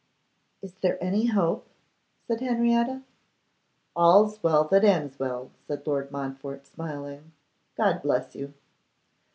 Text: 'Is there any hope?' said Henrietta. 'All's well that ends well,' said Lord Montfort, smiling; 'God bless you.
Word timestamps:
'Is 0.63 0.73
there 0.81 0.97
any 0.99 1.27
hope?' 1.27 1.69
said 2.25 2.39
Henrietta. 2.41 3.03
'All's 3.95 4.41
well 4.41 4.63
that 4.63 4.83
ends 4.83 5.19
well,' 5.19 5.51
said 5.67 5.85
Lord 5.85 6.09
Montfort, 6.09 6.65
smiling; 6.65 7.33
'God 7.77 8.01
bless 8.01 8.33
you. 8.33 8.51